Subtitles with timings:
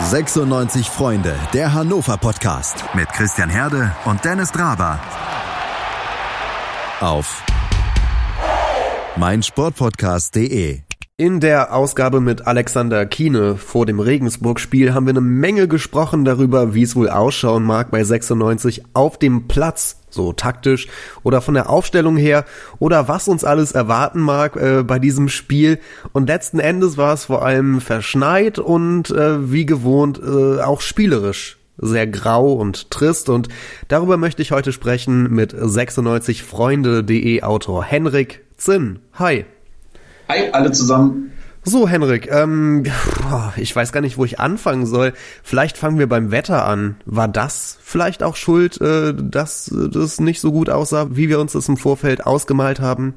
[0.00, 4.98] 96 Freunde, der Hannover Podcast mit Christian Herde und Dennis Draber.
[7.00, 7.42] Auf
[9.16, 10.80] meinsportpodcast.de.
[11.22, 16.74] In der Ausgabe mit Alexander Kiene vor dem Regensburg-Spiel haben wir eine Menge gesprochen darüber,
[16.74, 20.88] wie es wohl ausschauen mag bei 96 auf dem Platz, so taktisch
[21.22, 22.44] oder von der Aufstellung her
[22.80, 25.78] oder was uns alles erwarten mag äh, bei diesem Spiel.
[26.10, 31.56] Und letzten Endes war es vor allem verschneit und äh, wie gewohnt äh, auch spielerisch
[31.78, 33.48] sehr grau und trist und
[33.86, 38.98] darüber möchte ich heute sprechen mit 96freunde.de Autor Henrik Zinn.
[39.14, 39.44] Hi.
[40.28, 41.32] Hi, alle zusammen.
[41.64, 42.84] So, Henrik, ähm,
[43.56, 45.12] ich weiß gar nicht, wo ich anfangen soll.
[45.44, 46.96] Vielleicht fangen wir beim Wetter an.
[47.04, 51.52] War das vielleicht auch schuld, äh, dass das nicht so gut aussah, wie wir uns
[51.52, 53.14] das im Vorfeld ausgemalt haben?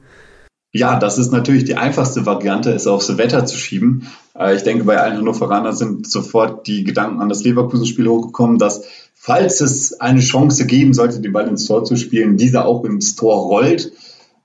[0.72, 4.12] Ja, das ist natürlich die einfachste Variante, es aufs Wetter zu schieben.
[4.38, 8.84] Äh, ich denke, bei allen Hannoveranern sind sofort die Gedanken an das Leverkusen-Spiel hochgekommen, dass
[9.16, 13.16] falls es eine Chance geben sollte, den Ball ins Tor zu spielen, dieser auch ins
[13.16, 13.92] Tor rollt.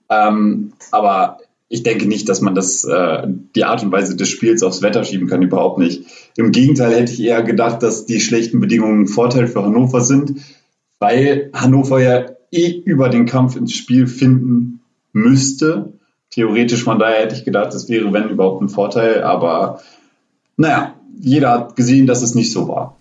[0.09, 1.39] Ähm, aber
[1.73, 5.05] ich denke nicht, dass man das, äh, die Art und Weise des Spiels aufs Wetter
[5.05, 6.05] schieben kann, überhaupt nicht.
[6.37, 10.41] Im Gegenteil hätte ich eher gedacht, dass die schlechten Bedingungen ein Vorteil für Hannover sind,
[10.99, 14.81] weil Hannover ja eh über den Kampf ins Spiel finden
[15.13, 15.93] müsste.
[16.31, 19.81] Theoretisch von daher hätte ich gedacht, das wäre, wenn überhaupt, ein Vorteil, aber
[20.57, 22.97] naja, jeder hat gesehen, dass es nicht so war.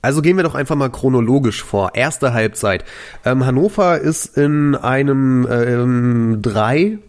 [0.00, 1.90] Also gehen wir doch einfach mal chronologisch vor.
[1.94, 2.84] Erste Halbzeit.
[3.26, 7.00] Ähm, Hannover ist in einem ähm, 3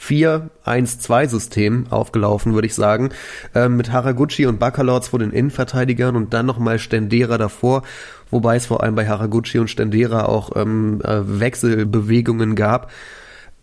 [0.00, 3.10] 4-1-2-System aufgelaufen, würde ich sagen,
[3.54, 7.82] äh, mit Haraguchi und Bakalorz vor den Innenverteidigern und dann nochmal Stendera davor,
[8.30, 12.90] wobei es vor allem bei Haraguchi und Stendera auch ähm, äh, Wechselbewegungen gab.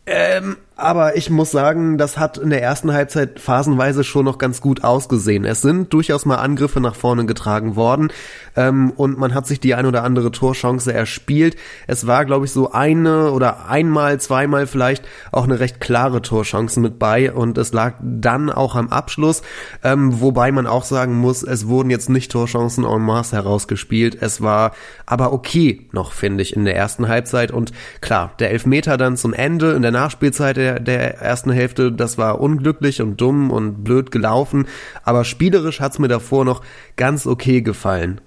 [0.08, 4.59] Ähm, aber ich muss sagen, das hat in der ersten Halbzeit phasenweise schon noch ganz
[4.59, 5.45] gut ausgesehen.
[5.45, 8.09] Es sind durchaus mal Angriffe nach vorne getragen worden
[8.58, 11.56] ähm, und man hat sich die ein oder andere Torchance erspielt.
[11.88, 16.80] Es war, glaube ich, so eine oder einmal, zweimal vielleicht auch eine recht klare Torchance
[16.82, 19.44] mit bei und es lag dann auch am Abschluss,
[19.82, 24.17] ähm, wobei man auch sagen muss, es wurden jetzt nicht Torchancen en masse herausgespielt.
[24.20, 24.73] Es war
[25.05, 29.33] aber okay noch, finde ich, in der ersten Halbzeit und klar, der Elfmeter dann zum
[29.33, 34.09] Ende in der Nachspielzeit der, der ersten Hälfte, das war unglücklich und dumm und blöd
[34.09, 34.65] gelaufen,
[35.03, 36.61] aber spielerisch hat's mir davor noch
[36.95, 38.20] ganz okay gefallen.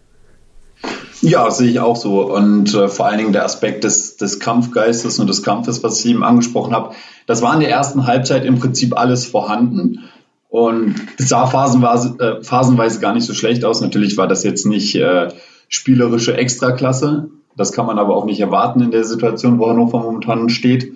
[1.21, 2.33] Ja, sehe ich auch so.
[2.33, 6.07] Und äh, vor allen Dingen der Aspekt des, des Kampfgeistes und des Kampfes, was ich
[6.07, 6.95] eben angesprochen habe,
[7.27, 10.05] das war in der ersten Halbzeit im Prinzip alles vorhanden.
[10.49, 13.81] Und es sah phasenweise, äh, phasenweise gar nicht so schlecht aus.
[13.81, 15.29] Natürlich war das jetzt nicht äh,
[15.69, 17.31] spielerische Extraklasse.
[17.57, 20.93] Das kann man aber auch nicht erwarten in der Situation, wo Hannover momentan steht.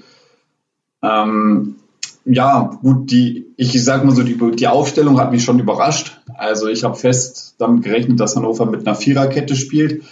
[1.03, 1.77] Ähm,
[2.25, 6.21] ja, gut, die, ich sag mal so, die, die Aufstellung hat mich schon überrascht.
[6.35, 10.05] Also ich habe fest damit gerechnet, dass Hannover mit einer Viererkette spielt.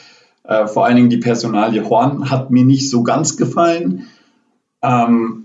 [0.45, 4.07] Äh, vor allen Dingen die Personalie Horn hat mir nicht so ganz gefallen.
[4.83, 5.45] Ähm,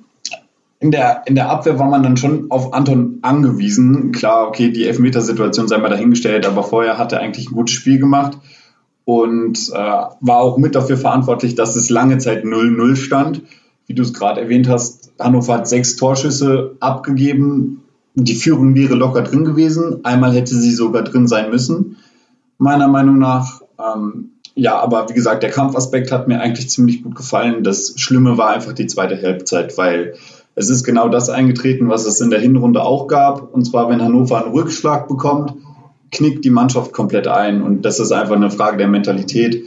[0.79, 4.11] in, der, in der Abwehr war man dann schon auf Anton angewiesen.
[4.11, 7.99] Klar, okay, die Elfmetersituation sei mal dahingestellt, aber vorher hat er eigentlich ein gutes Spiel
[7.99, 8.37] gemacht
[9.03, 13.43] und äh, war auch mit dafür verantwortlich, dass es lange Zeit 0-0 stand
[13.87, 17.83] wie du es gerade erwähnt hast, Hannover hat sechs Torschüsse abgegeben.
[18.15, 20.03] Die Führung wäre locker drin gewesen.
[20.03, 21.97] Einmal hätte sie sogar drin sein müssen,
[22.57, 23.61] meiner Meinung nach.
[23.77, 27.63] Ähm, ja, aber wie gesagt, der Kampfaspekt hat mir eigentlich ziemlich gut gefallen.
[27.63, 30.15] Das Schlimme war einfach die zweite Halbzeit, weil
[30.55, 33.53] es ist genau das eingetreten, was es in der Hinrunde auch gab.
[33.53, 35.53] Und zwar, wenn Hannover einen Rückschlag bekommt,
[36.11, 37.61] knickt die Mannschaft komplett ein.
[37.61, 39.65] Und das ist einfach eine Frage der Mentalität.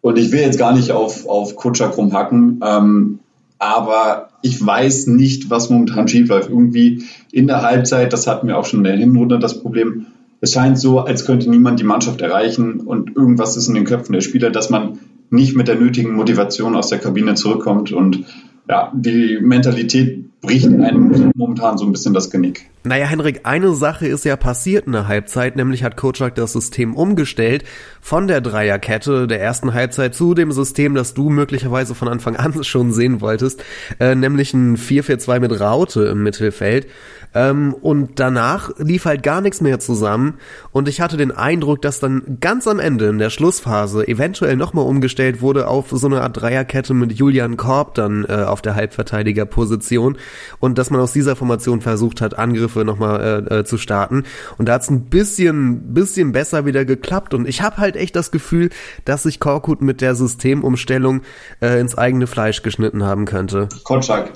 [0.00, 2.60] Und ich will jetzt gar nicht auf, auf Kutschak rumhacken.
[2.64, 3.18] Ähm,
[3.58, 6.48] aber ich weiß nicht, was momentan schief läuft.
[6.48, 10.06] Irgendwie in der Halbzeit, das hatten wir auch schon in der Hinrunde das Problem,
[10.40, 14.12] es scheint so, als könnte niemand die Mannschaft erreichen und irgendwas ist in den Köpfen
[14.12, 18.24] der Spieler, dass man nicht mit der nötigen Motivation aus der Kabine zurückkommt und
[18.68, 22.70] ja, die Mentalität bricht einem momentan so ein bisschen das Genick.
[22.84, 26.94] Naja, Henrik, eine Sache ist ja passiert in der Halbzeit, nämlich hat Kotschak das System
[26.94, 27.64] umgestellt
[28.00, 32.62] von der Dreierkette der ersten Halbzeit zu dem System, das du möglicherweise von Anfang an
[32.64, 33.64] schon sehen wolltest,
[33.98, 36.86] äh, nämlich ein 4-4-2 mit Raute im Mittelfeld.
[37.34, 40.38] Ähm, und danach lief halt gar nichts mehr zusammen
[40.72, 44.86] und ich hatte den Eindruck, dass dann ganz am Ende in der Schlussphase eventuell nochmal
[44.86, 50.16] umgestellt wurde auf so eine Art Dreierkette mit Julian Korb dann äh, auf der Halbverteidigerposition
[50.58, 52.38] und dass man aus dieser Formation versucht hat,
[52.68, 54.24] Angriffe nochmal äh, äh, zu starten.
[54.58, 57.34] Und da hat es ein bisschen, bisschen besser wieder geklappt.
[57.34, 58.70] Und ich habe halt echt das Gefühl,
[59.04, 61.22] dass sich Korkut mit der Systemumstellung
[61.60, 63.68] äh, ins eigene Fleisch geschnitten haben könnte.
[63.84, 64.32] Kotschak.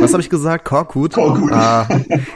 [0.00, 0.64] Was habe ich gesagt?
[0.64, 1.14] Korkut?
[1.14, 1.52] Korkut.
[1.52, 1.86] Ah,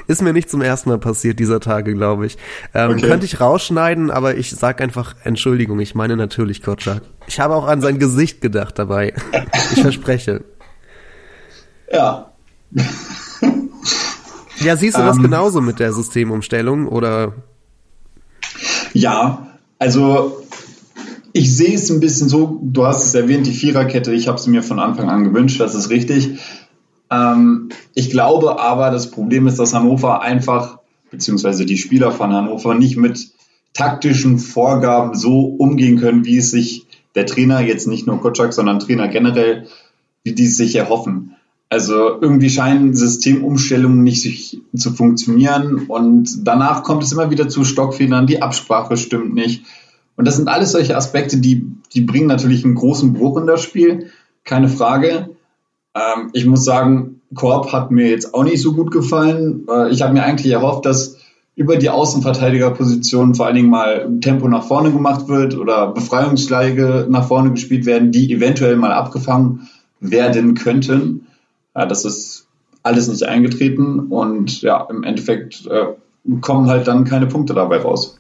[0.07, 2.39] ist mir nicht zum ersten Mal passiert dieser Tage, glaube ich.
[2.73, 3.09] Ähm, Okay.
[3.09, 7.03] Könnte ich rausschneiden, aber ich sag einfach Entschuldigung, ich meine natürlich Kotschak.
[7.27, 9.15] Ich habe auch an sein Gesicht gedacht dabei.
[9.75, 10.45] Ich verspreche.
[11.93, 12.31] Ja.
[14.65, 15.25] Ja, siehst du das Ähm.
[15.25, 17.35] genauso mit der Systemumstellung oder?
[18.93, 20.43] Ja, also
[21.33, 24.47] ich sehe es ein bisschen so, du hast es erwähnt, die Viererkette, ich habe es
[24.47, 26.39] mir von Anfang an gewünscht, das ist richtig.
[27.11, 30.79] Ähm, ich glaube aber, das Problem ist, dass Hannover einfach,
[31.11, 33.33] beziehungsweise die Spieler von Hannover nicht mit
[33.73, 38.79] taktischen Vorgaben so umgehen können, wie es sich der Trainer, jetzt nicht nur Kotschak, sondern
[38.79, 39.67] Trainer generell,
[40.23, 41.35] wie die es sich erhoffen.
[41.75, 48.29] Also irgendwie scheinen Systemumstellungen nicht zu funktionieren und danach kommt es immer wieder zu Stockfehlern,
[48.29, 49.65] die Absprache stimmt nicht.
[50.15, 53.61] Und das sind alles solche Aspekte, die, die bringen natürlich einen großen Bruch in das
[53.61, 54.13] Spiel,
[54.45, 55.31] keine Frage.
[55.97, 59.67] Ähm, ich muss sagen, Korb hat mir jetzt auch nicht so gut gefallen.
[59.69, 61.17] Äh, ich habe mir eigentlich erhofft, dass
[61.57, 67.27] über die Außenverteidigerposition vor allen Dingen mal Tempo nach vorne gemacht wird oder Befreiungsschläge nach
[67.27, 69.69] vorne gespielt werden, die eventuell mal abgefangen
[69.99, 71.27] werden könnten.
[71.75, 72.47] Ja, das ist
[72.83, 75.87] alles nicht eingetreten und ja, im Endeffekt äh,
[76.41, 78.19] kommen halt dann keine Punkte dabei raus.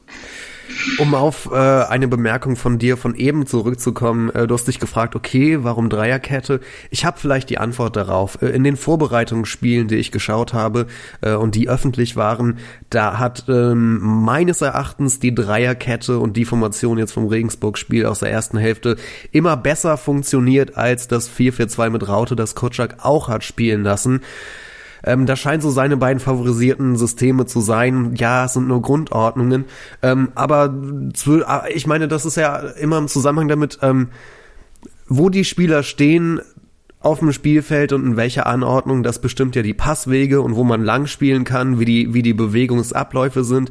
[0.99, 5.17] Um auf äh, eine Bemerkung von dir von eben zurückzukommen, äh, du hast dich gefragt,
[5.17, 6.61] okay, warum Dreierkette?
[6.91, 8.41] Ich habe vielleicht die Antwort darauf.
[8.43, 10.87] Äh, in den Vorbereitungsspielen, die ich geschaut habe
[11.21, 12.59] äh, und die öffentlich waren,
[12.91, 18.31] da hat ähm, meines Erachtens die Dreierkette und die Formation jetzt vom Regensburg-Spiel aus der
[18.31, 18.97] ersten Hälfte
[19.33, 24.21] immer besser funktioniert als das 4-4-2 mit Raute, das Kotschak auch hat spielen lassen.
[25.05, 28.15] Ähm, das scheint so seine beiden favorisierten Systeme zu sein.
[28.17, 29.65] Ja, es sind nur Grundordnungen.
[30.03, 30.75] Ähm, aber
[31.47, 34.09] ah, ich meine, das ist ja immer im Zusammenhang damit, ähm,
[35.07, 36.41] wo die Spieler stehen
[37.05, 40.83] auf dem Spielfeld und in welcher Anordnung, das bestimmt ja die Passwege und wo man
[40.83, 43.71] lang spielen kann, wie die, wie die Bewegungsabläufe sind.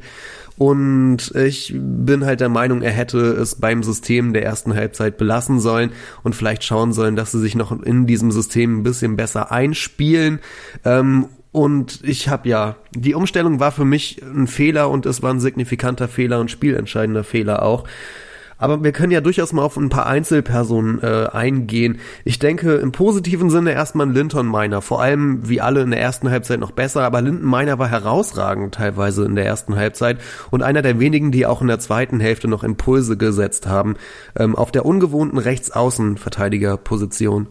[0.57, 5.59] Und ich bin halt der Meinung, er hätte es beim System der ersten Halbzeit belassen
[5.59, 5.91] sollen
[6.21, 10.39] und vielleicht schauen sollen, dass sie sich noch in diesem System ein bisschen besser einspielen.
[10.85, 15.31] Ähm, und ich habe ja, die Umstellung war für mich ein Fehler und es war
[15.31, 17.85] ein signifikanter Fehler und spielentscheidender Fehler auch.
[18.63, 21.99] Aber wir können ja durchaus mal auf ein paar Einzelpersonen äh, eingehen.
[22.23, 26.31] Ich denke im positiven Sinne erstmal Linton Miner, vor allem wie alle in der ersten
[26.31, 30.17] Halbzeit noch besser, aber Linton Miner war herausragend teilweise in der ersten Halbzeit
[30.49, 33.95] und einer der wenigen, die auch in der zweiten Hälfte noch Impulse gesetzt haben
[34.39, 37.47] ähm, auf der ungewohnten Rechtsaußenverteidigerposition.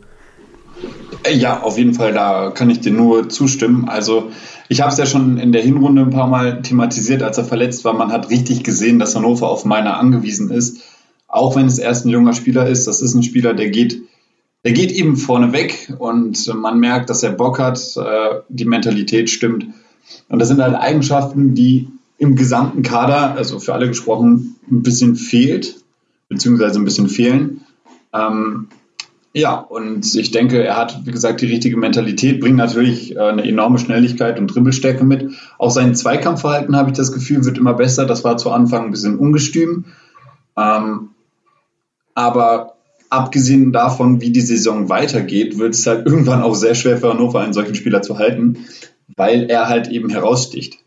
[1.25, 3.87] Äh, Ja, auf jeden Fall, da kann ich dir nur zustimmen.
[3.87, 4.31] Also
[4.69, 7.85] ich habe es ja schon in der Hinrunde ein paar Mal thematisiert, als er verletzt
[7.85, 7.93] war.
[7.93, 10.81] Man hat richtig gesehen, dass Hannover auf Meiner angewiesen ist.
[11.33, 14.03] Auch wenn es erst ein junger Spieler ist, das ist ein Spieler, der geht,
[14.65, 19.31] der geht eben vorne weg und man merkt, dass er Bock hat, äh, die Mentalität
[19.31, 19.67] stimmt.
[20.29, 21.89] Und das sind halt Eigenschaften, die
[22.19, 25.77] im gesamten Kader, also für alle gesprochen, ein bisschen fehlt,
[26.29, 27.63] beziehungsweise ein bisschen fehlen.
[28.13, 28.69] Ähm,
[29.33, 33.49] ja, und ich denke, er hat, wie gesagt, die richtige Mentalität, bringt natürlich äh, eine
[33.49, 35.33] enorme Schnelligkeit und Dribbelstärke mit.
[35.57, 38.05] Auch sein Zweikampfverhalten, habe ich das Gefühl, wird immer besser.
[38.05, 39.87] Das war zu Anfang ein bisschen ungestüm.
[40.59, 41.09] Ähm,
[42.15, 42.75] aber
[43.11, 47.41] abgesehen davon, wie die Saison weitergeht, wird es halt irgendwann auch sehr schwer für Hannover,
[47.41, 48.67] einen solchen Spieler zu halten,
[49.17, 50.79] weil er halt eben heraussticht.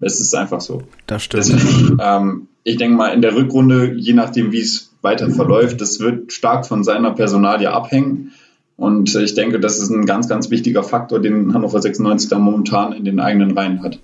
[0.00, 0.82] Es ist einfach so.
[1.06, 1.44] Das stimmt.
[1.44, 6.00] Deswegen, ähm, ich denke mal, in der Rückrunde, je nachdem, wie es weiter verläuft, das
[6.00, 8.32] wird stark von seiner Personalie abhängen.
[8.76, 12.92] Und ich denke, das ist ein ganz, ganz wichtiger Faktor, den Hannover 96 da momentan
[12.92, 13.98] in den eigenen Reihen hat.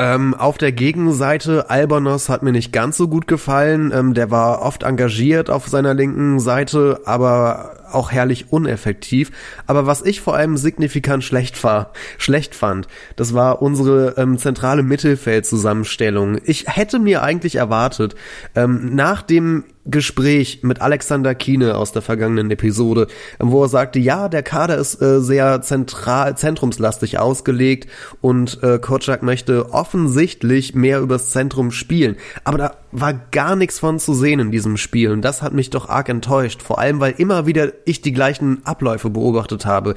[0.00, 3.90] Ähm, auf der Gegenseite, Albonos hat mir nicht ganz so gut gefallen.
[3.92, 9.32] Ähm, der war oft engagiert auf seiner linken Seite, aber auch herrlich uneffektiv.
[9.66, 12.86] Aber was ich vor allem signifikant schlecht war, schlecht fand,
[13.16, 16.38] das war unsere ähm, zentrale Mittelfeldzusammenstellung.
[16.44, 18.14] Ich hätte mir eigentlich erwartet,
[18.54, 23.06] ähm, nach dem Gespräch mit Alexander Kiene aus der vergangenen Episode,
[23.38, 27.88] wo er sagte, ja, der Kader ist äh, sehr zentral, zentrumslastig ausgelegt
[28.20, 32.16] und äh, Kotschak möchte offensichtlich mehr übers Zentrum spielen.
[32.44, 35.70] Aber da war gar nichts von zu sehen in diesem Spiel und das hat mich
[35.70, 39.94] doch arg enttäuscht, vor allem weil immer wieder ich die gleichen Abläufe beobachtet habe.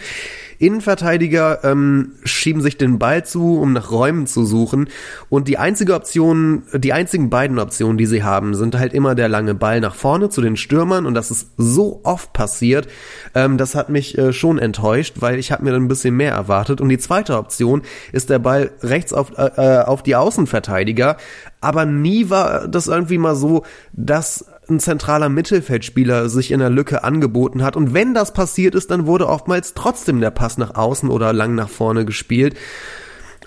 [0.62, 4.90] Innenverteidiger ähm, schieben sich den Ball zu, um nach Räumen zu suchen.
[5.30, 9.28] Und die einzige Option, die einzigen beiden Optionen, die sie haben, sind halt immer der
[9.28, 11.06] lange Ball nach vorne zu den Stürmern.
[11.08, 12.88] Und das ist so oft passiert,
[13.34, 16.34] ähm, das hat mich äh, schon enttäuscht, weil ich habe mir dann ein bisschen mehr
[16.34, 16.80] erwartet.
[16.80, 21.18] Und die zweite Option ist der Ball rechts auf, äh, äh auf die Außenverteidiger,
[21.60, 23.64] aber nie war das irgendwie mal so,
[23.94, 27.76] dass ein zentraler Mittelfeldspieler sich in der Lücke angeboten hat.
[27.76, 31.56] Und wenn das passiert ist, dann wurde oftmals trotzdem der Pass nach außen oder lang
[31.56, 32.56] nach vorne gespielt.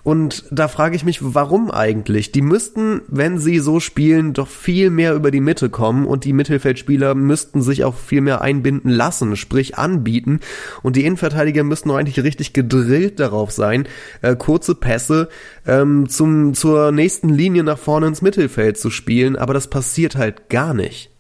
[0.05, 2.31] Und da frage ich mich, warum eigentlich?
[2.31, 6.35] Die müssten, wenn sie so spielen, doch viel mehr über die Mitte kommen und die
[6.35, 10.41] Mittelfeldspieler müssten sich auch viel mehr einbinden lassen, sprich anbieten.
[10.83, 13.89] Und die Innenverteidiger müssten auch eigentlich richtig gedrillt darauf sein,
[14.21, 15.31] äh, kurze Pässe
[15.67, 19.37] ähm, zum, zur nächsten Linie nach vorne ins Mittelfeld zu spielen.
[19.37, 21.14] Aber das passiert halt gar nicht.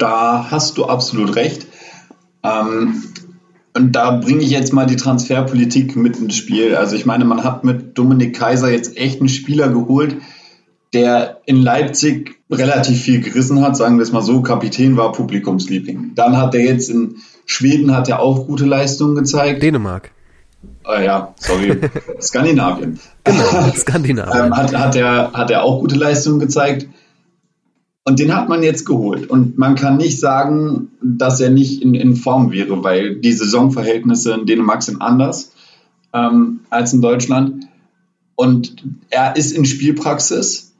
[0.00, 1.66] Da hast du absolut recht.
[2.42, 3.04] Ähm,
[3.74, 6.74] und da bringe ich jetzt mal die Transferpolitik mit ins Spiel.
[6.74, 10.16] Also ich meine, man hat mit Dominik Kaiser jetzt echt einen Spieler geholt,
[10.92, 16.12] der in Leipzig relativ viel gerissen hat, sagen wir es mal so, Kapitän war Publikumsliebling.
[16.16, 17.16] Dann hat er jetzt in
[17.46, 19.62] Schweden hat er auch gute Leistungen gezeigt.
[19.62, 20.10] Dänemark.
[20.86, 21.78] Äh, ja, sorry,
[22.20, 22.98] Skandinavien.
[23.24, 24.44] Genau, Skandinavien.
[24.46, 26.88] ähm, hat, hat, er, hat er auch gute Leistungen gezeigt.
[28.04, 29.28] Und den hat man jetzt geholt.
[29.28, 34.32] Und man kann nicht sagen, dass er nicht in, in Form wäre, weil die Saisonverhältnisse
[34.32, 35.52] in Dänemark sind anders
[36.14, 37.66] ähm, als in Deutschland.
[38.36, 40.72] Und er ist in Spielpraxis.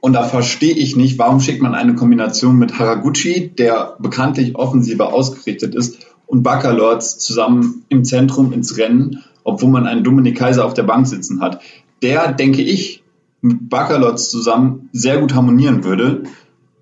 [0.00, 5.12] Und da verstehe ich nicht, warum schickt man eine Kombination mit Haraguchi, der bekanntlich offensiver
[5.12, 10.74] ausgerichtet ist, und Baccalords zusammen im Zentrum ins Rennen, obwohl man einen Dominik Kaiser auf
[10.74, 11.60] der Bank sitzen hat.
[12.02, 13.02] Der, denke ich,
[13.42, 16.24] mit Baccalotz zusammen sehr gut harmonieren würde,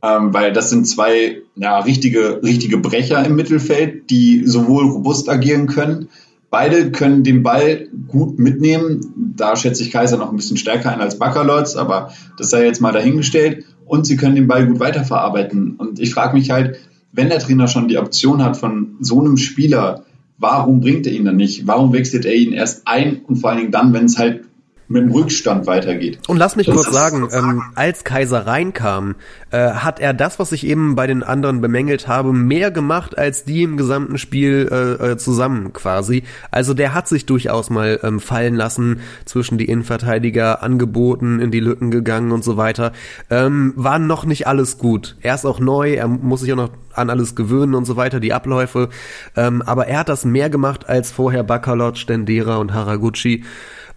[0.03, 5.67] ähm, weil das sind zwei ja, richtige, richtige Brecher im Mittelfeld, die sowohl robust agieren
[5.67, 6.09] können.
[6.51, 9.35] Beide können den Ball gut mitnehmen.
[9.37, 12.81] Da schätze ich Kaiser noch ein bisschen stärker ein als Baccalotz, aber das sei jetzt
[12.81, 13.65] mal dahingestellt.
[13.85, 15.77] Und sie können den Ball gut weiterverarbeiten.
[15.77, 16.79] Und ich frage mich halt,
[17.13, 20.05] wenn der Trainer schon die Option hat von so einem Spieler,
[20.39, 21.67] warum bringt er ihn dann nicht?
[21.67, 24.45] Warum wechselt er ihn erst ein und vor allen Dingen dann, wenn es halt
[24.89, 26.19] mit dem Rückstand weitergeht.
[26.29, 29.17] Und lass mich das kurz sagen, ähm, als Kaiser reinkam,
[29.51, 33.45] äh, hat er das, was ich eben bei den anderen bemängelt habe, mehr gemacht als
[33.45, 36.23] die im gesamten Spiel äh, äh, zusammen quasi.
[36.51, 41.61] Also der hat sich durchaus mal ähm, fallen lassen, zwischen die Innenverteidiger angeboten, in die
[41.61, 42.93] Lücken gegangen und so weiter.
[43.29, 45.17] Ähm, war noch nicht alles gut.
[45.21, 48.21] Er ist auch neu, er muss sich auch noch an alles gewöhnen und so weiter,
[48.21, 48.89] die Abläufe.
[49.37, 53.45] Ähm, aber er hat das mehr gemacht als vorher Bakalot, Stendera und Haraguchi.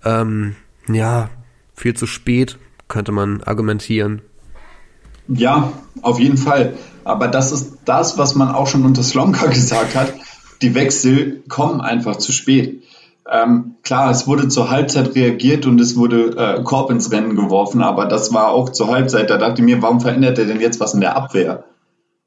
[0.03, 0.55] Ähm,
[0.87, 1.29] ja,
[1.73, 2.57] viel zu spät,
[2.87, 4.21] könnte man argumentieren.
[5.27, 5.71] Ja,
[6.01, 6.73] auf jeden Fall.
[7.03, 10.13] Aber das ist das, was man auch schon unter Slomka gesagt hat.
[10.61, 12.83] Die Wechsel kommen einfach zu spät.
[13.29, 17.81] Ähm, klar, es wurde zur Halbzeit reagiert und es wurde äh, Korb ins Rennen geworfen,
[17.81, 19.29] aber das war auch zur Halbzeit.
[19.29, 21.63] Da dachte ich mir, warum verändert er denn jetzt was in der Abwehr?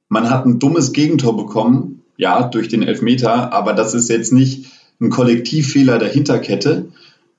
[0.08, 4.70] Man hat ein dummes Gegentor bekommen, ja, durch den Elfmeter, aber das ist jetzt nicht
[5.00, 6.86] ein Kollektivfehler der Hinterkette.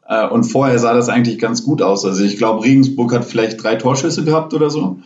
[0.08, 2.06] Äh, und vorher sah das eigentlich ganz gut aus.
[2.06, 5.00] Also ich glaube, Regensburg hat vielleicht drei Torschüsse gehabt oder so.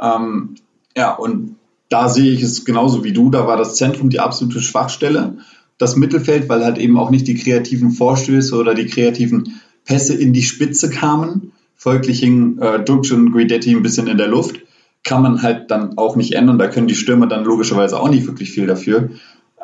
[0.00, 0.56] Ähm,
[0.96, 1.56] ja, und
[1.88, 3.30] da sehe ich es genauso wie du.
[3.30, 5.38] Da war das Zentrum die absolute Schwachstelle.
[5.78, 10.32] Das Mittelfeld, weil halt eben auch nicht die kreativen Vorstöße oder die kreativen Pässe in
[10.32, 11.52] die Spitze kamen.
[11.74, 14.60] Folglich hingen äh, Dux und Guidetti ein bisschen in der Luft.
[15.02, 16.58] Kann man halt dann auch nicht ändern.
[16.58, 19.10] Da können die Stürmer dann logischerweise auch nicht wirklich viel dafür.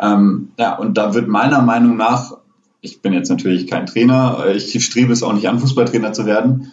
[0.01, 2.39] Ähm, ja, und da wird meiner Meinung nach
[2.81, 6.73] ich bin jetzt natürlich kein Trainer, ich strebe es auch nicht an, Fußballtrainer zu werden,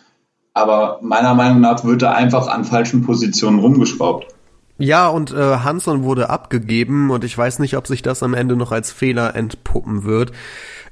[0.53, 4.27] aber meiner Meinung nach wird da einfach an falschen Positionen rumgeschraubt.
[4.77, 8.57] Ja, und äh, Hanson wurde abgegeben und ich weiß nicht, ob sich das am Ende
[8.57, 10.33] noch als Fehler entpuppen wird.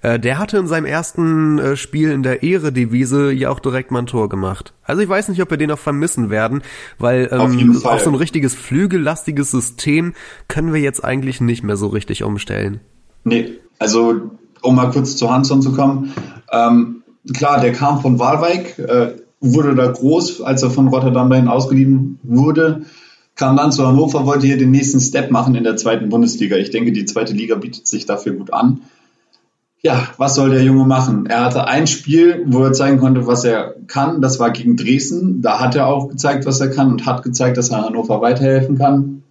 [0.02, 4.00] Äh, der hatte in seinem ersten äh, Spiel in der Ehre-Devise ja auch direkt mal
[4.00, 4.74] ein Tor gemacht.
[4.84, 6.62] Also ich weiß nicht, ob wir den noch vermissen werden,
[6.98, 7.42] weil ähm,
[7.76, 10.14] auf, auf so ein richtiges flügellastiges System
[10.48, 12.80] können wir jetzt eigentlich nicht mehr so richtig umstellen.
[13.26, 14.32] Nee, also
[14.64, 16.14] um mal kurz zu Hanson zu kommen.
[16.52, 17.04] Ähm,
[17.34, 22.18] klar, der kam von Walwijk, äh, wurde da groß, als er von Rotterdam dahin ausgeliehen
[22.24, 22.84] wurde,
[23.36, 26.56] kam dann zu Hannover, wollte hier den nächsten Step machen in der zweiten Bundesliga.
[26.56, 28.82] Ich denke, die zweite Liga bietet sich dafür gut an.
[29.82, 31.26] Ja, was soll der Junge machen?
[31.26, 34.22] Er hatte ein Spiel, wo er zeigen konnte, was er kann.
[34.22, 35.42] Das war gegen Dresden.
[35.42, 38.78] Da hat er auch gezeigt, was er kann und hat gezeigt, dass er Hannover weiterhelfen
[38.78, 39.24] kann.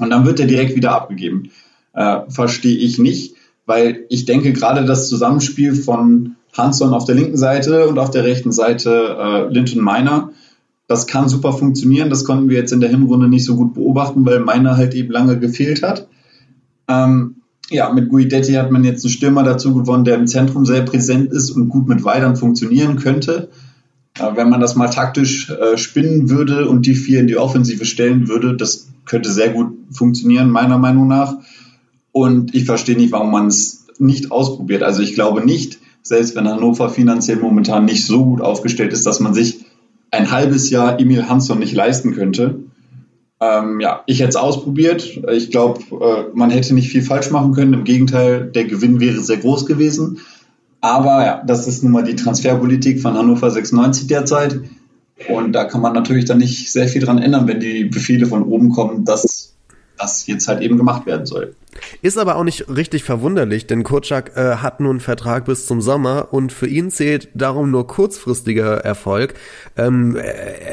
[0.00, 1.50] Und dann wird er direkt wieder abgegeben.
[1.92, 3.35] Äh, Verstehe ich nicht
[3.66, 8.24] weil ich denke, gerade das Zusammenspiel von Hanson auf der linken Seite und auf der
[8.24, 10.30] rechten Seite äh, Linton Miner
[10.88, 12.10] das kann super funktionieren.
[12.10, 15.10] Das konnten wir jetzt in der Hinrunde nicht so gut beobachten, weil meiner halt eben
[15.10, 16.08] lange gefehlt hat.
[16.88, 17.36] Ähm,
[17.68, 21.32] ja, mit Guidetti hat man jetzt einen Stürmer dazu gewonnen, der im Zentrum sehr präsent
[21.32, 23.48] ist und gut mit Weidern funktionieren könnte.
[24.16, 27.84] Äh, wenn man das mal taktisch äh, spinnen würde und die vier in die Offensive
[27.84, 31.34] stellen würde, das könnte sehr gut funktionieren, meiner Meinung nach.
[32.16, 34.82] Und ich verstehe nicht, warum man es nicht ausprobiert.
[34.82, 39.20] Also ich glaube nicht, selbst wenn Hannover finanziell momentan nicht so gut aufgestellt ist, dass
[39.20, 39.66] man sich
[40.10, 42.60] ein halbes Jahr Emil Hansson nicht leisten könnte.
[43.38, 45.20] Ähm, ja, ich hätte es ausprobiert.
[45.30, 47.74] Ich glaube, äh, man hätte nicht viel falsch machen können.
[47.74, 50.20] Im Gegenteil, der Gewinn wäre sehr groß gewesen.
[50.80, 54.58] Aber ja, das ist nun mal die Transferpolitik von Hannover 96 derzeit.
[55.28, 58.42] Und da kann man natürlich dann nicht sehr viel dran ändern, wenn die Befehle von
[58.44, 59.55] oben kommen, dass
[59.98, 61.54] das jetzt halt eben gemacht werden soll.
[62.02, 65.80] Ist aber auch nicht richtig verwunderlich, denn Kurczak äh, hat nun einen Vertrag bis zum
[65.80, 69.34] Sommer und für ihn zählt darum nur kurzfristiger Erfolg.
[69.76, 70.22] Ähm, äh,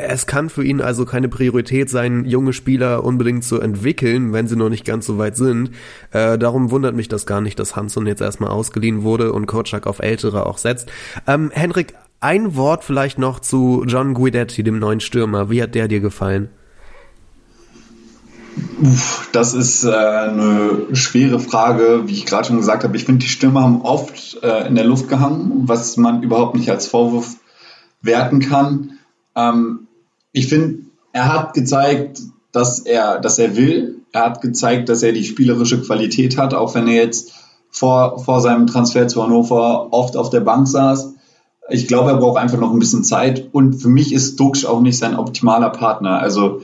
[0.08, 4.56] es kann für ihn also keine Priorität sein, junge Spieler unbedingt zu entwickeln, wenn sie
[4.56, 5.72] noch nicht ganz so weit sind.
[6.12, 9.88] Äh, darum wundert mich das gar nicht, dass Hanson jetzt erstmal ausgeliehen wurde und Kurczak
[9.88, 10.92] auf Ältere auch setzt.
[11.28, 15.50] Ähm, Henrik, ein Wort vielleicht noch zu John Guidetti, dem neuen Stürmer.
[15.50, 16.50] Wie hat der dir gefallen?
[19.32, 22.96] Das ist äh, eine schwere Frage, wie ich gerade schon gesagt habe.
[22.96, 26.70] Ich finde, die Stürmer haben oft äh, in der Luft gehangen, was man überhaupt nicht
[26.70, 27.38] als Vorwurf
[28.02, 29.00] werten kann.
[29.36, 29.88] Ähm,
[30.32, 30.80] ich finde,
[31.14, 34.02] er hat gezeigt, dass er, dass er will.
[34.12, 37.34] Er hat gezeigt, dass er die spielerische Qualität hat, auch wenn er jetzt
[37.72, 41.14] vor, vor seinem Transfer zu Hannover oft auf der Bank saß.
[41.70, 43.50] Ich glaube, er braucht einfach noch ein bisschen Zeit.
[43.52, 46.20] Und für mich ist Dux auch nicht sein optimaler Partner.
[46.20, 46.62] Also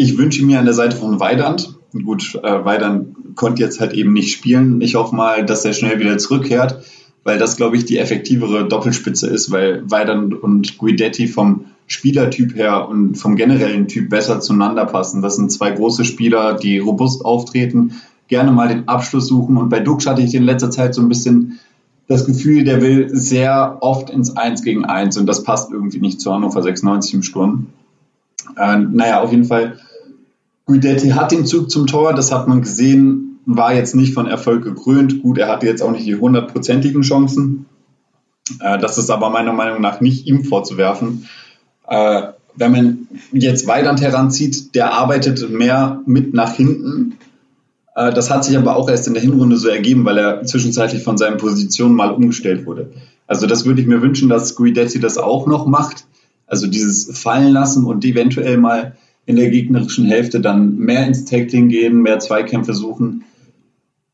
[0.00, 4.14] ich wünsche mir an der Seite von Weidand, gut, äh, Weidand konnte jetzt halt eben
[4.14, 4.80] nicht spielen.
[4.80, 6.82] Ich hoffe mal, dass er schnell wieder zurückkehrt,
[7.22, 12.88] weil das, glaube ich, die effektivere Doppelspitze ist, weil Weidand und Guidetti vom Spielertyp her
[12.88, 15.20] und vom generellen Typ besser zueinander passen.
[15.20, 17.92] Das sind zwei große Spieler, die robust auftreten,
[18.28, 19.58] gerne mal den Abschluss suchen.
[19.58, 21.60] Und bei Dux hatte ich in letzter Zeit so ein bisschen
[22.08, 26.22] das Gefühl, der will sehr oft ins Eins gegen Eins und das passt irgendwie nicht
[26.22, 27.66] zu Hannover 96 im Sturm.
[28.56, 29.76] Äh, naja, auf jeden Fall
[30.70, 34.62] Guidetti hat den Zug zum Tor, das hat man gesehen, war jetzt nicht von Erfolg
[34.62, 35.20] gekrönt.
[35.20, 37.66] Gut, er hatte jetzt auch nicht die hundertprozentigen Chancen.
[38.60, 41.26] Äh, das ist aber meiner Meinung nach nicht ihm vorzuwerfen.
[41.88, 42.22] Äh,
[42.54, 47.16] wenn man jetzt Weidand heranzieht, der arbeitet mehr mit nach hinten.
[47.96, 51.02] Äh, das hat sich aber auch erst in der Hinrunde so ergeben, weil er zwischenzeitlich
[51.02, 52.90] von seinen Positionen mal umgestellt wurde.
[53.26, 56.04] Also das würde ich mir wünschen, dass Guidetti das auch noch macht.
[56.46, 58.96] Also dieses Fallen lassen und eventuell mal
[59.26, 63.24] in der gegnerischen Hälfte dann mehr ins Tackling gehen, mehr Zweikämpfe suchen.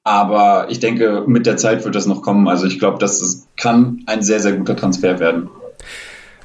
[0.05, 2.47] Aber ich denke, mit der Zeit wird das noch kommen.
[2.47, 5.49] Also ich glaube, das kann ein sehr, sehr guter Transfer werden.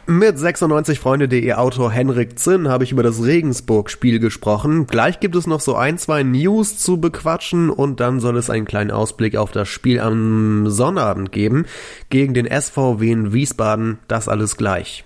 [0.07, 4.87] Mit 96freunde.de Autor Henrik Zinn habe ich über das Regensburg-Spiel gesprochen.
[4.87, 8.65] Gleich gibt es noch so ein, zwei News zu bequatschen und dann soll es einen
[8.65, 11.65] kleinen Ausblick auf das Spiel am Sonnabend geben
[12.09, 13.99] gegen den SVW in Wiesbaden.
[14.07, 15.05] Das alles gleich.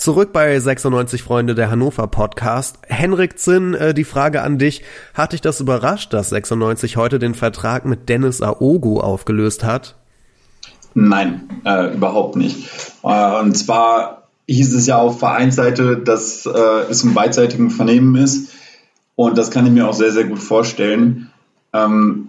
[0.00, 2.78] Zurück bei 96 Freunde der Hannover Podcast.
[2.88, 4.82] Henrik Zinn, äh, die Frage an dich.
[5.12, 9.96] Hat dich das überrascht, dass 96 heute den Vertrag mit Dennis Aogo aufgelöst hat?
[10.94, 12.66] Nein, äh, überhaupt nicht.
[13.02, 16.50] Äh, und zwar hieß es ja auf Vereinsseite, dass äh,
[16.88, 18.52] es im beidseitigen Vernehmen ist.
[19.16, 21.30] Und das kann ich mir auch sehr, sehr gut vorstellen.
[21.74, 22.28] Ähm,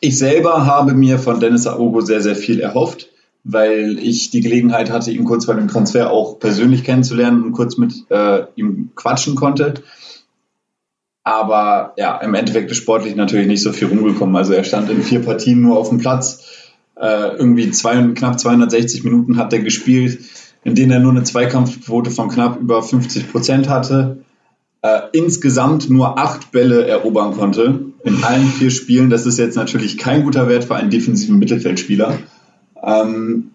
[0.00, 3.08] ich selber habe mir von Dennis Aogo sehr, sehr viel erhofft
[3.48, 7.76] weil ich die Gelegenheit hatte, ihn kurz bei dem Transfer auch persönlich kennenzulernen und kurz
[7.76, 9.74] mit äh, ihm quatschen konnte.
[11.22, 14.34] Aber ja, im Endeffekt ist sportlich natürlich nicht so viel rumgekommen.
[14.34, 16.44] Also er stand in vier Partien nur auf dem Platz.
[16.96, 20.18] Äh, irgendwie zwei, knapp 260 Minuten hat er gespielt,
[20.64, 24.18] in denen er nur eine Zweikampfquote von knapp über 50 Prozent hatte.
[24.82, 29.10] äh, insgesamt nur acht Bälle erobern konnte in allen vier Spielen.
[29.10, 32.18] Das ist jetzt natürlich kein guter Wert für einen defensiven Mittelfeldspieler.
[32.86, 33.50] Ähm,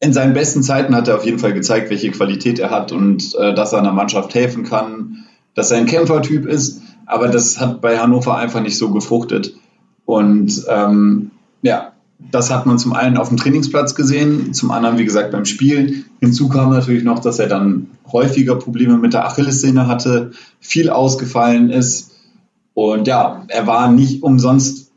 [0.00, 3.34] in seinen besten Zeiten hat er auf jeden Fall gezeigt, welche Qualität er hat und
[3.36, 6.82] äh, dass er einer Mannschaft helfen kann, dass er ein Kämpfertyp ist.
[7.06, 9.54] Aber das hat bei Hannover einfach nicht so gefruchtet.
[10.04, 11.30] Und ähm,
[11.62, 11.92] ja,
[12.30, 16.04] das hat man zum einen auf dem Trainingsplatz gesehen, zum anderen, wie gesagt, beim Spiel.
[16.20, 21.70] Hinzu kam natürlich noch, dass er dann häufiger Probleme mit der Achillessehne hatte, viel ausgefallen
[21.70, 22.12] ist.
[22.74, 24.87] Und ja, er war nicht umsonst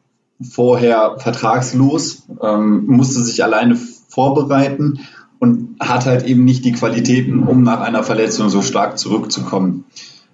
[0.44, 5.00] vorher vertragslos, ähm, musste sich alleine vorbereiten
[5.40, 9.86] und hat halt eben nicht die Qualitäten, um nach einer Verletzung so stark zurückzukommen.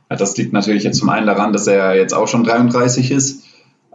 [0.09, 3.43] Ja, das liegt natürlich jetzt zum einen daran, dass er jetzt auch schon 33 ist.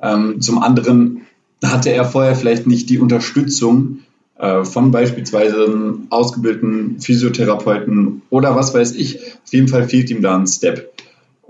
[0.01, 1.23] Ähm, zum anderen
[1.65, 4.01] hatte er vorher vielleicht nicht die Unterstützung
[4.39, 9.19] äh, von beispielsweise ausgebildeten Physiotherapeuten oder was weiß ich.
[9.45, 10.93] Auf jeden Fall fehlt ihm da ein Step.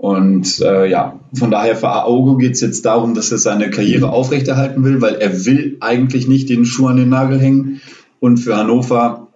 [0.03, 4.09] Und äh, ja, von daher für Aogo geht es jetzt darum, dass er seine Karriere
[4.09, 7.79] aufrechterhalten will, weil er will eigentlich nicht den Schuh an den Nagel hängen.
[8.19, 9.29] Und für Hannover,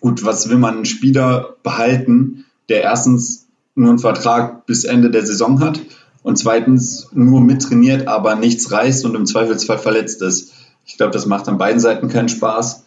[0.00, 3.46] gut, was will man einen Spieler behalten, der erstens
[3.76, 5.80] nur einen Vertrag bis Ende der Saison hat
[6.24, 10.52] und zweitens nur mittrainiert, aber nichts reißt und im Zweifelsfall verletzt ist.
[10.84, 12.85] Ich glaube, das macht an beiden Seiten keinen Spaß.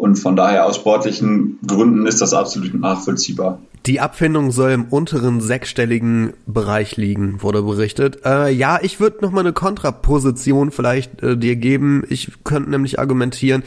[0.00, 3.58] Und von daher aus sportlichen Gründen ist das absolut nachvollziehbar.
[3.84, 8.24] Die Abfindung soll im unteren sechsstelligen Bereich liegen, wurde berichtet.
[8.24, 12.02] Äh, ja, ich würde noch mal eine Kontraposition vielleicht äh, dir geben.
[12.08, 13.62] Ich könnte nämlich argumentieren,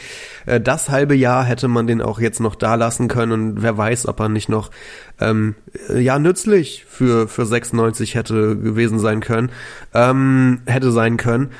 [0.47, 3.77] äh, das halbe Jahr hätte man den auch jetzt noch da lassen können und wer
[3.77, 4.71] weiß, ob er nicht noch
[5.19, 5.53] ähm,
[5.95, 9.51] ja nützlich für für 96 hätte gewesen sein können,
[9.93, 11.51] ähm, hätte sein können,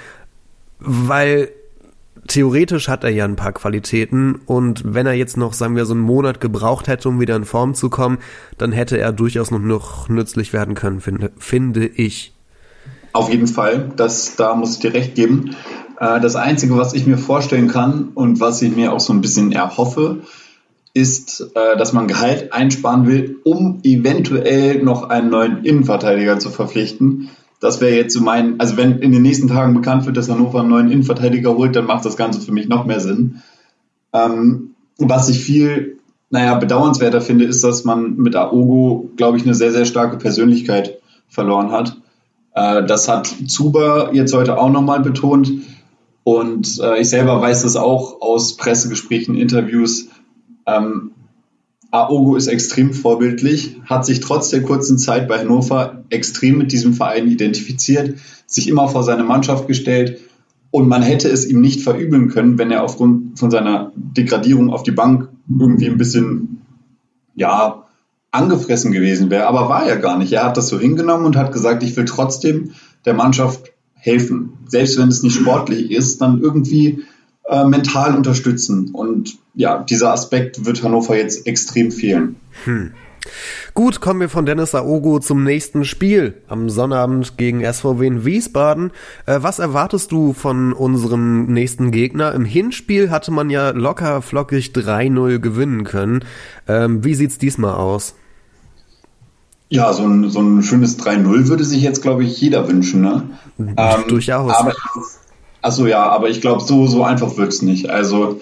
[0.79, 1.49] weil
[2.27, 5.93] theoretisch hat er ja ein paar Qualitäten und wenn er jetzt noch, sagen wir, so
[5.93, 8.17] einen Monat gebraucht hätte, um wieder in Form zu kommen,
[8.57, 12.33] dann hätte er durchaus noch, noch nützlich werden können, finde, finde ich.
[13.12, 15.55] Auf jeden Fall, das, da muss ich dir recht geben.
[15.99, 19.21] Äh, das Einzige, was ich mir vorstellen kann und was ich mir auch so ein
[19.21, 20.21] bisschen erhoffe,
[20.93, 27.29] ist, äh, dass man Gehalt einsparen will, um eventuell noch einen neuen Innenverteidiger zu verpflichten
[27.63, 30.60] das wäre jetzt so mein, also wenn in den nächsten Tagen bekannt wird, dass Hannover
[30.60, 33.41] einen neuen Innenverteidiger holt, dann macht das Ganze für mich noch mehr Sinn.
[34.12, 35.97] Ähm, was ich viel,
[36.30, 40.99] naja, bedauernswerter finde, ist, dass man mit Aogo, glaube ich, eine sehr, sehr starke Persönlichkeit
[41.30, 41.95] verloren hat.
[42.54, 45.49] Äh, das hat Zuber jetzt heute auch nochmal betont.
[46.26, 50.10] Und äh, ich selber weiß das auch aus Pressegesprächen, Interviews.
[50.65, 51.12] Ähm,
[51.93, 56.93] Aogo ist extrem vorbildlich, hat sich trotz der kurzen Zeit bei Hannover extrem mit diesem
[56.93, 60.19] Verein identifiziert, sich immer vor seine Mannschaft gestellt
[60.71, 64.82] und man hätte es ihm nicht verübeln können, wenn er aufgrund von seiner Degradierung auf
[64.82, 66.63] die Bank irgendwie ein bisschen,
[67.36, 67.84] ja,
[68.32, 69.45] angefressen gewesen wäre.
[69.45, 70.34] Aber war er gar nicht.
[70.34, 72.71] Er hat das so hingenommen und hat gesagt, ich will trotzdem
[73.06, 74.53] der Mannschaft helfen.
[74.65, 77.03] Selbst wenn es nicht sportlich ist, dann irgendwie
[77.49, 78.89] äh, mental unterstützen.
[78.93, 82.36] Und ja, dieser Aspekt wird Hannover jetzt extrem fehlen.
[82.65, 82.93] Hm.
[83.73, 88.91] Gut, kommen wir von Dennis Aogo zum nächsten Spiel am Sonnabend gegen SVW in Wiesbaden.
[89.25, 92.34] Äh, was erwartest du von unserem nächsten Gegner?
[92.34, 96.25] Im Hinspiel hatte man ja locker flockig 3-0 gewinnen können.
[96.67, 98.15] Ähm, wie sieht's diesmal aus?
[99.69, 103.01] Ja, so ein, so ein schönes 3-0 würde sich jetzt, glaube ich, jeder wünschen.
[103.01, 103.23] Ne?
[103.58, 104.53] Ähm, Durchaus.
[104.53, 104.73] Aber
[105.63, 107.89] Achso, ja, aber ich glaube, so, so einfach wird es nicht.
[107.89, 108.41] Also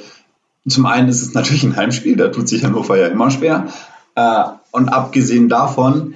[0.67, 3.67] zum einen ist es natürlich ein Heimspiel, da tut sich Hannover ja immer schwer.
[4.15, 6.15] Äh, und abgesehen davon,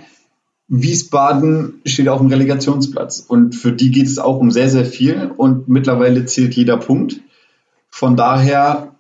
[0.68, 3.20] Wiesbaden steht auf dem Relegationsplatz.
[3.20, 5.32] Und für die geht es auch um sehr, sehr viel.
[5.38, 7.22] Und mittlerweile zählt jeder Punkt.
[7.90, 8.96] Von daher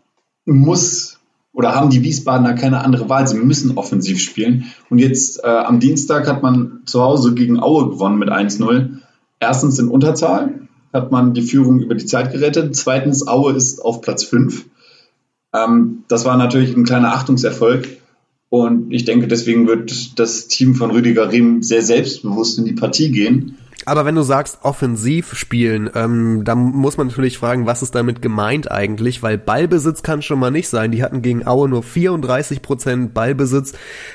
[0.46, 1.20] muss
[1.54, 3.28] oder haben die Wiesbadener keine andere Wahl.
[3.28, 4.65] Sie müssen offensiv spielen.
[4.91, 9.00] Und jetzt äh, am Dienstag hat man zu Hause gegen Aue gewonnen mit 1-0.
[9.39, 10.64] Erstens in Unterzahl
[10.95, 12.75] hat man die Führung über die Zeit gerettet.
[12.75, 14.65] Zweitens, Aue ist auf Platz 5.
[15.53, 17.88] Ähm, das war natürlich ein kleiner Achtungserfolg.
[18.49, 23.12] Und ich denke, deswegen wird das Team von Rüdiger Riem sehr selbstbewusst in die Partie
[23.12, 23.58] gehen.
[23.86, 28.21] Aber wenn du sagst offensiv spielen, ähm, dann muss man natürlich fragen, was ist damit
[28.21, 29.21] gemeint eigentlich?
[29.21, 30.91] Weil Ballbesitz kann schon mal nicht sein.
[30.91, 33.74] Die hatten gegen Aue nur 34 Prozent Ballbesitz,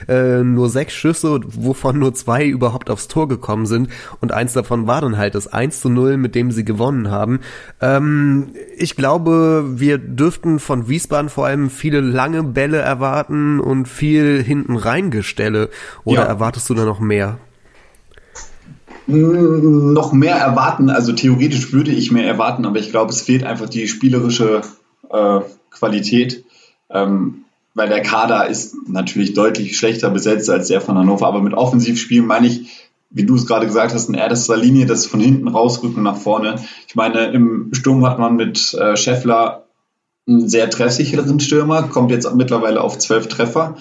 [0.09, 3.89] äh, nur sechs Schüsse, wovon nur zwei überhaupt aufs Tor gekommen sind.
[4.21, 7.41] Und eins davon war dann halt das 1 zu 0, mit dem sie gewonnen haben.
[7.81, 14.43] Ähm, ich glaube, wir dürften von Wiesbaden vor allem viele lange Bälle erwarten und viel
[14.43, 15.71] hinten reingestelle.
[16.05, 16.27] Oder ja.
[16.27, 17.39] erwartest du da noch mehr?
[19.11, 20.91] Noch mehr erwarten.
[20.91, 24.63] Also theoretisch würde ich mehr erwarten, aber ich glaube, es fehlt einfach die spielerische
[25.11, 26.45] äh, Qualität,
[26.91, 27.45] ähm,
[27.75, 31.27] weil der Kader ist natürlich deutlich schlechter besetzt als der von Hannover.
[31.27, 35.07] Aber mit Offensivspielen meine ich, wie du es gerade gesagt hast, in erster Linie das
[35.07, 36.57] von hinten rausrücken nach vorne.
[36.87, 39.65] Ich meine, im Sturm hat man mit äh, Scheffler
[40.29, 43.77] einen sehr treffsicheren Stürmer, kommt jetzt mittlerweile auf zwölf Treffer.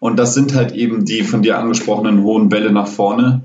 [0.00, 3.42] Und das sind halt eben die von dir angesprochenen hohen Bälle nach vorne,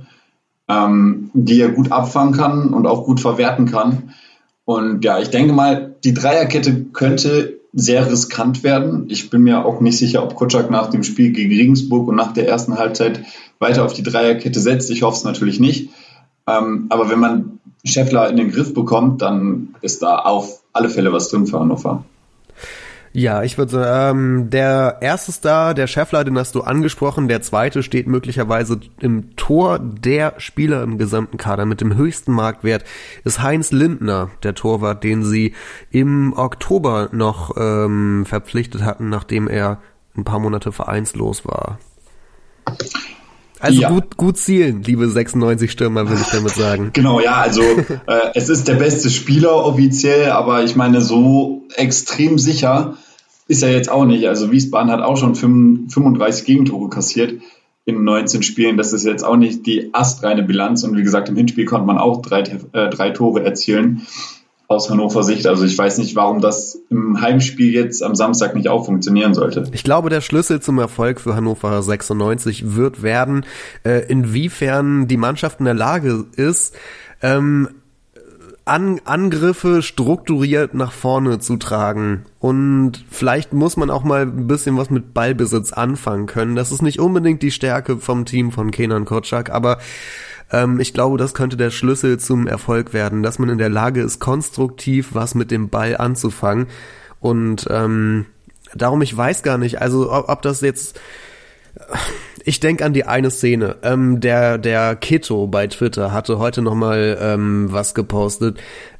[0.70, 4.14] ähm, die er gut abfangen kann und auch gut verwerten kann.
[4.66, 9.06] Und ja, ich denke mal, die Dreierkette könnte sehr riskant werden.
[9.10, 12.34] Ich bin mir auch nicht sicher, ob Kutschak nach dem Spiel gegen Regensburg und nach
[12.34, 13.22] der ersten Halbzeit
[13.60, 14.90] weiter auf die Dreierkette setzt.
[14.92, 15.90] Ich hoffe es natürlich nicht.
[16.48, 21.12] Ähm, aber wenn man Scheffler in den Griff bekommt, dann ist da auf alle Fälle
[21.14, 22.04] was drin für Hannover.
[23.12, 27.41] Ja, ich würde sagen, ähm, der erste Star, der Scheffler, den hast du angesprochen, der
[27.41, 32.84] zweite steht möglicherweise im Tor der Spieler im gesamten Kader mit dem höchsten Marktwert,
[33.24, 35.56] ist Heinz Lindner, der Torwart, den sie
[35.89, 39.80] im Oktober noch ähm, verpflichtet hatten, nachdem er
[40.15, 41.80] ein paar Monate vereinslos war.
[43.60, 43.89] Also ja.
[43.89, 46.91] gut, gut zielen, liebe 96 Stürmer, würde ich damit sagen.
[46.93, 52.39] Genau, ja, also äh, es ist der beste Spieler offiziell, aber ich meine, so extrem
[52.39, 52.98] sicher
[53.48, 54.28] ist er jetzt auch nicht.
[54.28, 57.41] Also Wiesbaden hat auch schon 35 Gegentore kassiert
[57.86, 58.78] in 19 Spielen.
[58.78, 60.84] Das ist jetzt auch nicht die astreine Bilanz.
[60.84, 64.06] Und wie gesagt, im Hinspiel konnte man auch drei, äh, drei Tore erzielen
[64.70, 65.48] aus Hannover Sicht.
[65.48, 69.64] Also ich weiß nicht, warum das im Heimspiel jetzt am Samstag nicht auch funktionieren sollte.
[69.72, 73.48] Ich glaube, der Schlüssel zum Erfolg für Hannover 96 wird werden,
[73.84, 76.76] äh, inwiefern die Mannschaft in der Lage ist,
[77.24, 77.70] ähm,
[78.66, 82.26] an Angriffe strukturiert nach vorne zu tragen.
[82.38, 86.56] Und vielleicht muss man auch mal ein bisschen was mit Ballbesitz anfangen können.
[86.56, 89.80] Das ist nicht unbedingt die Stärke vom Team von Kenan Kotschak, aber
[90.52, 94.02] ähm, ich glaube, das könnte der Schlüssel zum Erfolg werden, dass man in der Lage
[94.02, 96.68] ist, konstruktiv was mit dem Ball anzufangen.
[97.20, 98.26] Und ähm,
[98.74, 101.00] darum, ich weiß gar nicht, also ob, ob das jetzt
[102.46, 103.78] ich denke an die eine Szene.
[103.84, 108.60] Ähm, der der Kito bei Twitter hatte heute noch mal ähm, was gepostet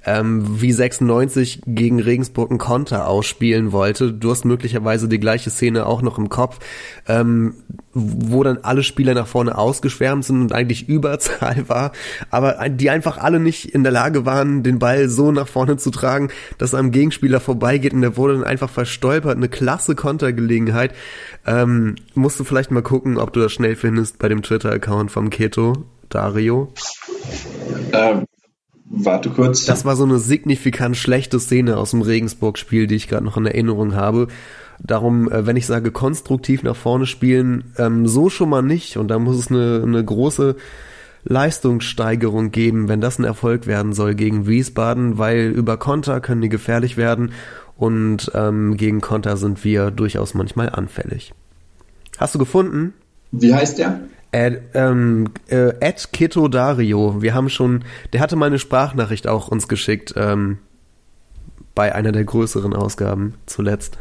[0.10, 4.12] ähm, wie 96 gegen Regensburg einen Konter ausspielen wollte.
[4.12, 6.58] Du hast möglicherweise die gleiche Szene auch noch im Kopf,
[7.08, 7.54] ähm,
[7.94, 11.92] wo dann alle Spieler nach vorne ausgeschwärmt sind und eigentlich Überzahl war,
[12.32, 15.92] aber die einfach alle nicht in der Lage waren, den Ball so nach vorne zu
[15.92, 19.38] tragen, dass er am Gegenspieler vorbeigeht und der wurde dann einfach verstolpert.
[19.38, 20.96] Eine klasse Kontergelegenheit.
[21.46, 25.30] Ähm, musst du vielleicht mal gucken, ob du das schnell findest bei dem Twitter-Account vom
[25.30, 25.86] Keto.
[26.10, 26.74] Dario?
[27.94, 28.26] Ähm,
[28.90, 29.66] Warte kurz.
[29.66, 33.46] Das war so eine signifikant schlechte Szene aus dem Regensburg-Spiel, die ich gerade noch in
[33.46, 34.28] Erinnerung habe.
[34.82, 38.98] Darum, äh, wenn ich sage, konstruktiv nach vorne spielen, ähm, so schon mal nicht.
[38.98, 40.56] Und da muss es eine, eine große
[41.24, 46.50] Leistungssteigerung geben, wenn das ein Erfolg werden soll gegen Wiesbaden, weil über Konter können die
[46.50, 47.34] gefährlich werden
[47.78, 51.34] und ähm, gegen Konter sind wir durchaus manchmal anfällig.
[52.18, 52.94] Hast du gefunden?
[53.32, 54.02] Wie heißt der?
[54.32, 59.68] Ed, ähm, äh, Ed Kito Dario, wir haben schon, der hatte meine Sprachnachricht auch uns
[59.68, 60.60] geschickt, ähm,
[61.74, 63.98] bei einer der größeren Ausgaben zuletzt.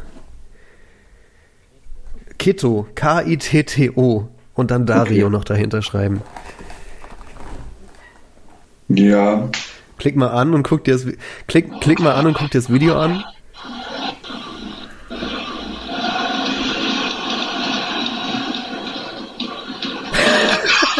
[2.37, 5.35] Kito, K-I-T-T-O und dann Dario okay.
[5.35, 6.21] noch dahinter schreiben.
[8.87, 9.49] Ja.
[9.97, 11.05] Klick mal an und guck dir das,
[11.47, 13.23] klick, klick mal an und guck dir das Video an.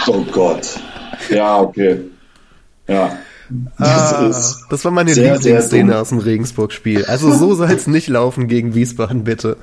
[0.09, 0.79] Oh Gott.
[1.29, 1.99] Ja, okay.
[2.87, 3.17] Ja.
[3.77, 7.05] Das, ah, ist das war meine sehr, Lieblingsszene aus dem Regensburg-Spiel.
[7.05, 9.57] Also so soll es nicht laufen gegen Wiesbaden, bitte.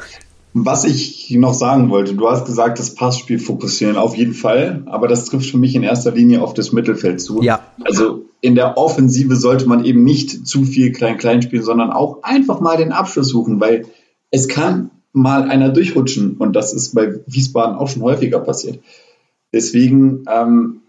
[0.54, 5.08] Was ich noch sagen wollte, du hast gesagt, das Passspiel fokussieren auf jeden Fall, aber
[5.08, 7.42] das trifft für mich in erster Linie auf das Mittelfeld zu.
[7.42, 7.60] Ja.
[7.84, 12.60] Also in der Offensive sollte man eben nicht zu viel Klein-Klein spielen, sondern auch einfach
[12.60, 13.86] mal den Abschluss suchen, weil
[14.30, 18.78] es kann mal einer durchrutschen und das ist bei Wiesbaden auch schon häufiger passiert.
[19.56, 20.82] Deswegen ähm,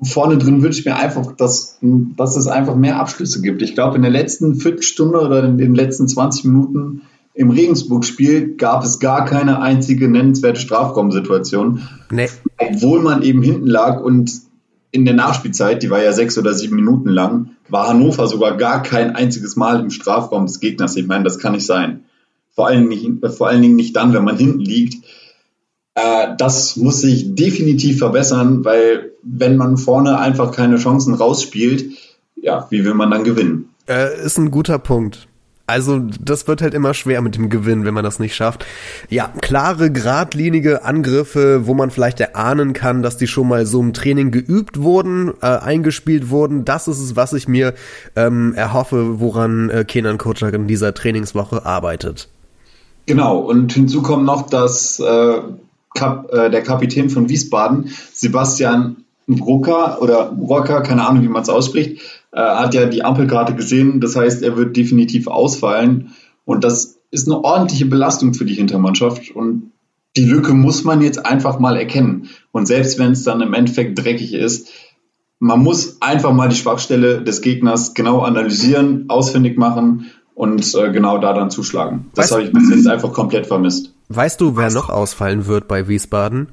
[0.00, 3.62] vorne drin wünsche ich mir einfach, dass, dass es einfach mehr Abschlüsse gibt.
[3.62, 7.02] Ich glaube, in der letzten Viertelstunde oder in den letzten 20 Minuten
[7.34, 11.82] im Regensburg-Spiel gab es gar keine einzige nennenswerte Strafraumsituation.
[12.12, 12.28] Nee.
[12.58, 14.30] Obwohl man eben hinten lag und
[14.92, 18.82] in der Nachspielzeit, die war ja sechs oder sieben Minuten lang, war Hannover sogar gar
[18.82, 20.94] kein einziges Mal im Strafraum des Gegners.
[20.94, 22.04] Ich meine, das kann nicht sein.
[22.54, 25.02] Vor allen, Dingen, vor allen Dingen nicht dann, wenn man hinten liegt.
[25.94, 31.96] Äh, das muss sich definitiv verbessern, weil wenn man vorne einfach keine Chancen rausspielt,
[32.36, 33.68] ja, wie will man dann gewinnen?
[33.88, 35.28] Äh, ist ein guter Punkt.
[35.66, 38.66] Also das wird halt immer schwer mit dem Gewinn, wenn man das nicht schafft.
[39.08, 43.92] Ja, klare, geradlinige Angriffe, wo man vielleicht erahnen kann, dass die schon mal so im
[43.92, 46.64] Training geübt wurden, äh, eingespielt wurden.
[46.64, 47.74] Das ist es, was ich mir
[48.16, 52.28] ähm, erhoffe, woran äh, Kenan Kocak in dieser Trainingswoche arbeitet.
[53.06, 55.40] Genau, und hinzu kommt noch, dass äh,
[55.94, 61.48] Kap, äh, der Kapitän von Wiesbaden, Sebastian Brucker oder Rocker, keine Ahnung, wie man es
[61.48, 62.00] ausspricht,
[62.32, 64.00] äh, hat ja die Ampelkarte gesehen.
[64.00, 66.12] Das heißt, er wird definitiv ausfallen.
[66.44, 69.30] Und das ist eine ordentliche Belastung für die Hintermannschaft.
[69.30, 69.72] Und
[70.16, 72.28] die Lücke muss man jetzt einfach mal erkennen.
[72.50, 74.68] Und selbst wenn es dann im Endeffekt dreckig ist,
[75.38, 81.18] man muss einfach mal die Schwachstelle des Gegners genau analysieren, ausfindig machen und äh, genau
[81.18, 82.10] da dann zuschlagen.
[82.14, 83.92] Das habe ich bis jetzt einfach komplett vermisst.
[84.14, 86.48] Weißt du, wer noch ausfallen wird bei Wiesbaden?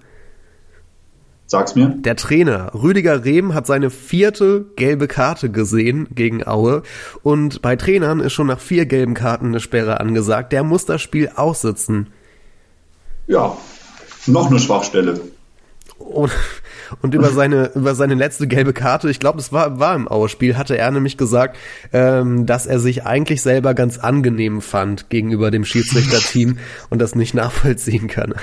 [1.46, 1.90] Sag's mir.
[1.90, 6.84] Der Trainer Rüdiger Rehm hat seine vierte gelbe Karte gesehen gegen Aue
[7.24, 10.54] und bei Trainern ist schon nach vier gelben Karten eine Sperre angesagt.
[10.54, 12.08] Der muss das Spiel aussitzen.
[13.28, 13.58] Ja,
[14.28, 15.20] noch eine Schwachstelle.
[15.98, 16.32] Und,
[17.02, 20.58] und über seine über seine letzte gelbe Karte, ich glaube, das war war im Aue-Spiel,
[20.58, 21.58] hatte er nämlich gesagt,
[21.94, 26.58] ähm, dass er sich eigentlich selber ganz angenehm fand gegenüber dem Schiedsrichterteam
[26.90, 28.34] und das nicht nachvollziehen kann.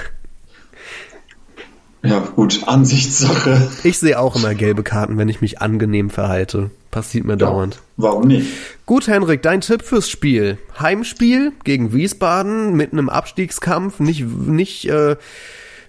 [2.02, 3.68] Ja, gut, Ansichtssache.
[3.82, 6.70] Ich sehe auch immer gelbe Karten, wenn ich mich angenehm verhalte.
[6.90, 7.80] Passiert mir ja, dauernd.
[7.96, 8.48] Warum nicht?
[8.86, 10.58] Gut, Henrik, dein Tipp fürs Spiel.
[10.78, 15.16] Heimspiel gegen Wiesbaden mit einem Abstiegskampf, nicht, nicht, äh,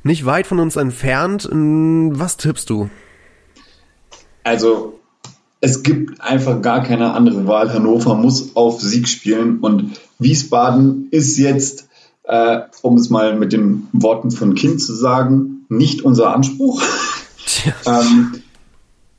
[0.07, 1.47] nicht weit von uns entfernt.
[1.51, 2.89] Was tippst du?
[4.43, 4.99] Also,
[5.61, 7.73] es gibt einfach gar keine andere Wahl.
[7.73, 11.89] Hannover muss auf Sieg spielen und Wiesbaden ist jetzt,
[12.23, 16.81] äh, um es mal mit den Worten von Kind zu sagen, nicht unser Anspruch.
[17.85, 18.41] ähm,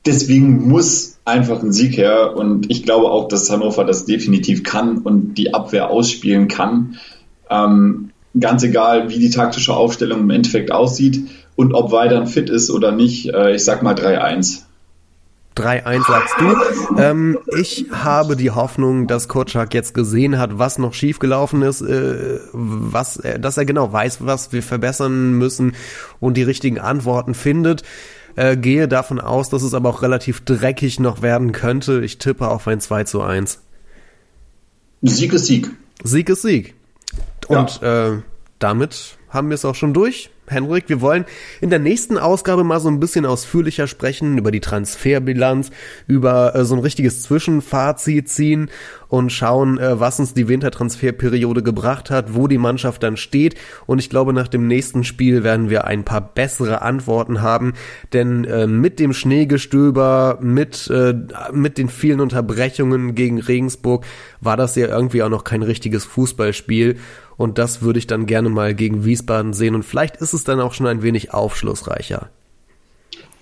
[0.05, 4.99] deswegen muss einfach ein Sieg her und ich glaube auch, dass Hannover das definitiv kann
[4.99, 6.97] und die Abwehr ausspielen kann.
[7.49, 12.69] Ähm, ganz egal, wie die taktische Aufstellung im Endeffekt aussieht und ob Weidern fit ist
[12.69, 13.33] oder nicht.
[13.33, 14.63] Äh, ich sag mal 3-1.
[15.55, 17.01] 3-1 sagst du.
[17.01, 22.39] Ähm, ich habe die Hoffnung, dass Kotschak jetzt gesehen hat, was noch schiefgelaufen ist, äh,
[22.53, 25.73] was, dass er genau weiß, was wir verbessern müssen
[26.19, 27.83] und die richtigen Antworten findet.
[28.35, 32.01] Äh, gehe davon aus, dass es aber auch relativ dreckig noch werden könnte.
[32.05, 33.59] Ich tippe auf ein 2 zu 1.
[35.01, 35.69] Sieg ist Sieg.
[36.03, 36.75] Sieg ist Sieg.
[37.49, 38.07] Und ja.
[38.07, 38.21] äh,
[38.59, 40.31] damit haben wir es auch schon durch.
[40.47, 41.25] Henrik, wir wollen
[41.61, 45.69] in der nächsten Ausgabe mal so ein bisschen ausführlicher sprechen über die Transferbilanz,
[46.07, 48.71] über äh, so ein richtiges Zwischenfazit ziehen
[49.07, 53.55] und schauen, äh, was uns die Wintertransferperiode gebracht hat, wo die Mannschaft dann steht.
[53.85, 57.73] Und ich glaube, nach dem nächsten Spiel werden wir ein paar bessere Antworten haben,
[58.11, 61.13] denn äh, mit dem Schneegestöber, mit, äh,
[61.53, 64.03] mit den vielen Unterbrechungen gegen Regensburg
[64.41, 66.97] war das ja irgendwie auch noch kein richtiges Fußballspiel.
[67.39, 69.73] Und das würde ich dann gerne mal gegen Wiesbaden sehen.
[69.73, 72.27] Und vielleicht ist es dann auch schon ein wenig aufschlussreicher.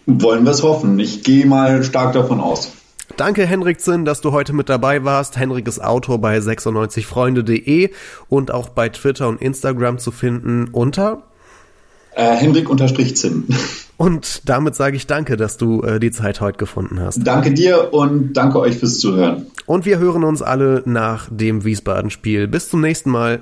[0.05, 0.99] Wollen wir es hoffen.
[0.99, 2.73] Ich gehe mal stark davon aus.
[3.15, 5.39] Danke, Henrik Zinn, dass du heute mit dabei warst.
[5.39, 7.89] Henrik ist Autor bei 96freunde.de
[8.29, 11.23] und auch bei Twitter und Instagram zu finden unter
[12.13, 13.45] äh, Henrik unterstrich Zinn.
[13.97, 17.17] Und damit sage ich danke, dass du äh, die Zeit heute gefunden hast.
[17.25, 19.47] Danke dir und danke euch fürs Zuhören.
[19.65, 22.47] Und wir hören uns alle nach dem Wiesbaden-Spiel.
[22.47, 23.41] Bis zum nächsten Mal.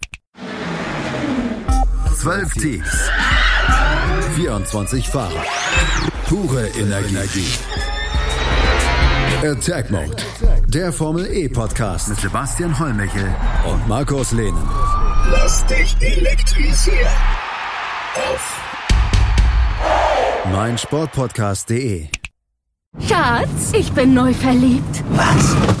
[2.21, 3.09] 12 Teams.
[4.35, 5.43] 24 Fahrer.
[6.29, 7.47] Pure Energie.
[9.43, 10.15] Attack Mode.
[10.67, 13.27] Der Formel E Podcast mit Sebastian Hollmichel
[13.67, 14.69] und Markus Lehnen.
[15.31, 17.07] Lass dich elektrisieren.
[18.15, 18.61] Auf
[20.53, 22.07] meinsportpodcast.de
[22.99, 25.03] Schatz, ich bin neu verliebt.
[25.09, 25.80] Was?